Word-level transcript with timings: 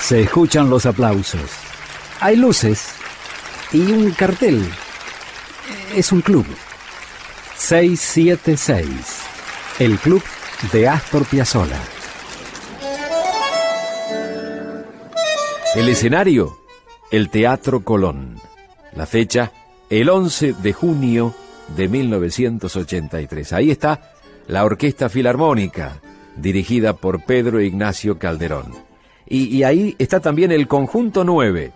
Se 0.00 0.20
escuchan 0.20 0.70
los 0.70 0.86
aplausos. 0.86 1.50
Hay 2.20 2.36
luces 2.36 2.94
y 3.72 3.80
un 3.92 4.10
cartel. 4.12 4.64
Es 5.94 6.12
un 6.12 6.22
club. 6.22 6.46
676. 7.56 8.88
El 9.78 9.98
club 9.98 10.22
de 10.72 10.88
Astor 10.88 11.24
Piazzolla. 11.26 11.80
El 15.74 15.88
escenario, 15.88 16.58
el 17.10 17.28
Teatro 17.30 17.84
Colón. 17.84 18.40
La 18.94 19.06
fecha, 19.06 19.52
el 19.90 20.08
11 20.08 20.54
de 20.54 20.72
junio 20.72 21.34
de 21.76 21.88
1983. 21.88 23.52
Ahí 23.52 23.70
está 23.70 24.12
la 24.46 24.64
Orquesta 24.64 25.08
Filarmónica, 25.08 26.00
dirigida 26.36 26.94
por 26.94 27.24
Pedro 27.24 27.60
Ignacio 27.60 28.18
Calderón. 28.18 28.87
Y, 29.30 29.62
ahí 29.62 29.94
está 29.98 30.20
también 30.20 30.52
el 30.52 30.66
Conjunto 30.66 31.22
9, 31.22 31.72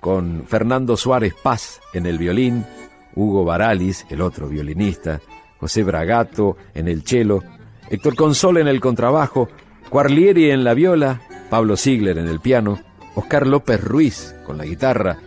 con 0.00 0.44
Fernando 0.46 0.98
Suárez 0.98 1.34
Paz 1.42 1.80
en 1.94 2.04
el 2.04 2.18
violín, 2.18 2.66
Hugo 3.14 3.44
Baralis, 3.44 4.04
el 4.10 4.20
otro 4.20 4.48
violinista, 4.48 5.20
José 5.58 5.82
Bragato 5.82 6.58
en 6.74 6.88
el 6.88 7.02
cello, 7.02 7.42
Héctor 7.88 8.16
Consol 8.16 8.58
en 8.58 8.68
el 8.68 8.80
contrabajo, 8.80 9.48
Quarlieri 9.88 10.50
en 10.50 10.62
la 10.62 10.74
viola, 10.74 11.22
Pablo 11.48 11.76
Ziegler 11.78 12.18
en 12.18 12.28
el 12.28 12.40
piano, 12.40 12.78
Oscar 13.14 13.46
López 13.46 13.82
Ruiz 13.82 14.34
con 14.44 14.58
la 14.58 14.64
guitarra 14.66 15.18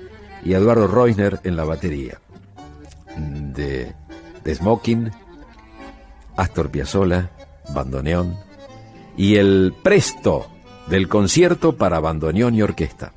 y 0.43 0.53
Eduardo 0.53 0.87
Reusner 0.87 1.39
en 1.43 1.55
la 1.55 1.63
batería. 1.63 2.19
De, 3.15 3.95
de 4.43 4.55
Smoking, 4.55 5.09
Astor 6.35 6.69
Piazzolla, 6.69 7.31
bandoneón 7.73 8.37
y 9.15 9.37
el 9.37 9.73
presto 9.81 10.45
del 10.89 11.07
concierto 11.07 11.73
para 11.73 11.99
bandoneón 11.99 12.55
y 12.55 12.61
orquesta. 12.61 13.13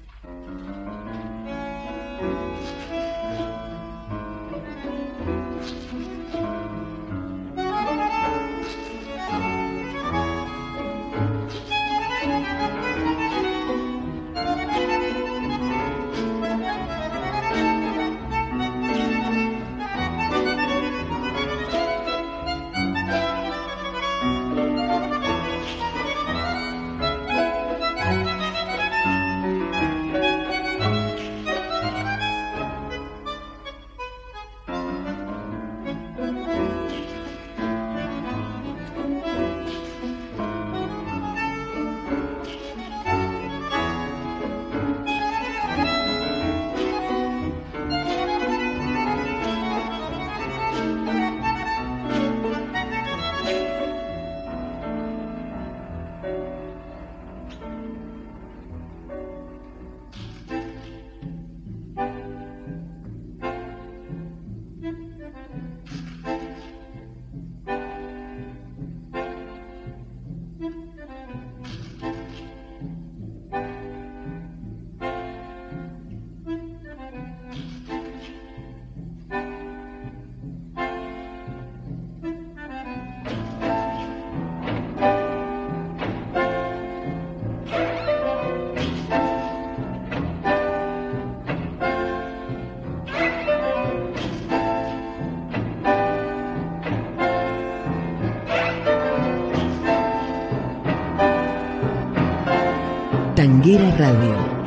Tanguera 103.41 103.91
Radio. 103.97 104.60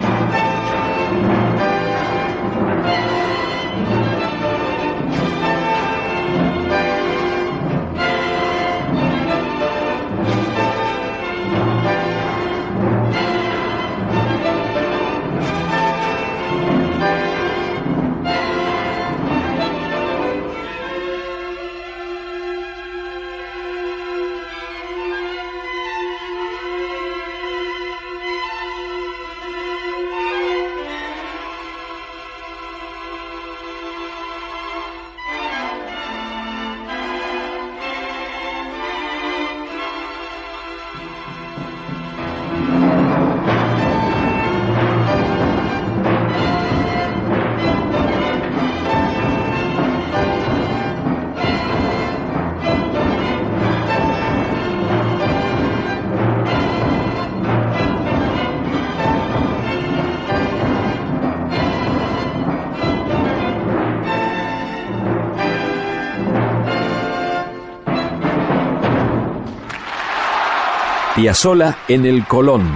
Piazzolla 71.16 71.78
en 71.88 72.07
el 72.07 72.25
Colón, 72.25 72.68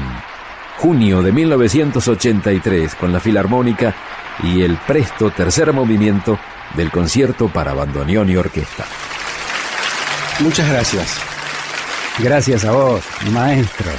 junio 0.78 1.24
de 1.24 1.32
1983, 1.32 2.94
con 2.94 3.12
la 3.12 3.20
Filarmónica 3.20 3.96
y 4.44 4.62
el 4.62 4.78
presto 4.78 5.32
tercer 5.32 5.74
movimiento 5.74 6.38
del 6.76 6.92
concierto 6.92 7.48
para 7.48 7.74
bandoneón 7.74 8.30
y 8.30 8.36
orquesta. 8.36 8.86
Muchas 10.40 10.70
gracias. 10.70 11.18
Gracias 12.20 12.64
a 12.66 12.72
vos, 12.74 13.04
maestro. 13.32 13.92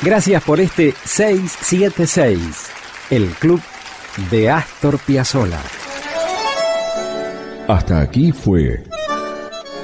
Gracias 0.00 0.42
por 0.42 0.58
este 0.58 0.94
676, 1.04 2.70
el 3.10 3.28
club 3.32 3.60
de 4.30 4.50
Astor 4.50 4.98
Piazzolla. 5.00 5.60
Hasta 7.68 8.00
aquí 8.00 8.32
fue 8.32 8.84